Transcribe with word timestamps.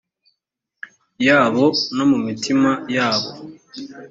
yabo 1.27 1.65
no 1.95 2.05
mu 2.11 2.17
mitima 2.25 2.71
yabo 2.95 3.29